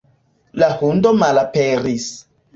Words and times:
La 0.63 0.69
hundo 0.79 1.13
malaperis. 1.19 2.09